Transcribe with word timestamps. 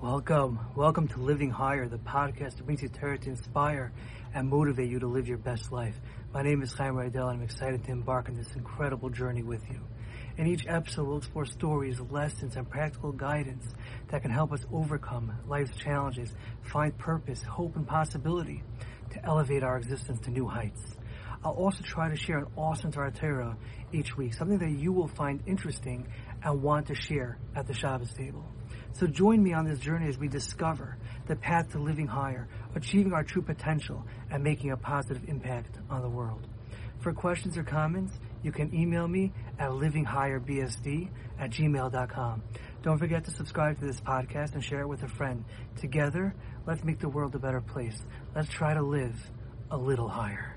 Welcome. 0.00 0.60
Welcome 0.76 1.08
to 1.08 1.18
Living 1.18 1.50
Higher, 1.50 1.88
the 1.88 1.98
podcast 1.98 2.56
that 2.56 2.64
brings 2.64 2.82
you 2.82 2.88
Torah 2.88 3.18
to 3.18 3.30
inspire 3.30 3.90
and 4.32 4.48
motivate 4.48 4.88
you 4.88 5.00
to 5.00 5.08
live 5.08 5.26
your 5.26 5.38
best 5.38 5.72
life. 5.72 5.96
My 6.32 6.40
name 6.40 6.62
is 6.62 6.72
Chaim 6.72 6.94
Rydell 6.94 7.30
and 7.30 7.38
I'm 7.38 7.42
excited 7.42 7.82
to 7.82 7.90
embark 7.90 8.28
on 8.28 8.36
this 8.36 8.54
incredible 8.54 9.10
journey 9.10 9.42
with 9.42 9.68
you. 9.68 9.80
In 10.36 10.46
each 10.46 10.68
episode, 10.68 11.08
we'll 11.08 11.18
explore 11.18 11.46
stories, 11.46 11.98
lessons, 11.98 12.54
and 12.54 12.70
practical 12.70 13.10
guidance 13.10 13.74
that 14.06 14.22
can 14.22 14.30
help 14.30 14.52
us 14.52 14.64
overcome 14.72 15.32
life's 15.48 15.76
challenges, 15.76 16.32
find 16.62 16.96
purpose, 16.96 17.42
hope, 17.42 17.74
and 17.74 17.84
possibility 17.84 18.62
to 19.10 19.24
elevate 19.26 19.64
our 19.64 19.78
existence 19.78 20.20
to 20.20 20.30
new 20.30 20.46
heights. 20.46 20.96
I'll 21.44 21.52
also 21.52 21.82
try 21.84 22.08
to 22.08 22.16
share 22.16 22.38
an 22.38 22.46
awesome 22.56 22.90
Torah 22.90 23.56
each 23.92 24.16
week, 24.16 24.34
something 24.34 24.58
that 24.58 24.70
you 24.70 24.92
will 24.92 25.08
find 25.08 25.42
interesting 25.46 26.08
and 26.42 26.62
want 26.62 26.86
to 26.88 26.94
share 26.94 27.38
at 27.54 27.66
the 27.66 27.74
Shabbos 27.74 28.12
table. 28.12 28.44
So 28.92 29.06
join 29.06 29.42
me 29.42 29.52
on 29.52 29.64
this 29.64 29.78
journey 29.78 30.08
as 30.08 30.18
we 30.18 30.28
discover 30.28 30.96
the 31.26 31.36
path 31.36 31.70
to 31.72 31.78
living 31.78 32.06
higher, 32.06 32.48
achieving 32.74 33.12
our 33.12 33.22
true 33.22 33.42
potential, 33.42 34.04
and 34.30 34.42
making 34.42 34.72
a 34.72 34.76
positive 34.76 35.28
impact 35.28 35.78
on 35.88 36.02
the 36.02 36.08
world. 36.08 36.46
For 37.00 37.12
questions 37.12 37.56
or 37.56 37.62
comments, 37.62 38.12
you 38.42 38.50
can 38.50 38.74
email 38.74 39.06
me 39.06 39.32
at 39.58 39.70
livinghigherbsd 39.70 41.08
at 41.38 41.50
gmail.com. 41.50 42.42
Don't 42.82 42.98
forget 42.98 43.24
to 43.24 43.30
subscribe 43.30 43.78
to 43.78 43.86
this 43.86 44.00
podcast 44.00 44.54
and 44.54 44.64
share 44.64 44.80
it 44.80 44.88
with 44.88 45.02
a 45.04 45.08
friend. 45.08 45.44
Together, 45.76 46.34
let's 46.66 46.82
make 46.82 46.98
the 46.98 47.08
world 47.08 47.34
a 47.34 47.38
better 47.38 47.60
place. 47.60 48.00
Let's 48.34 48.48
try 48.48 48.74
to 48.74 48.82
live 48.82 49.14
a 49.70 49.76
little 49.76 50.08
higher. 50.08 50.56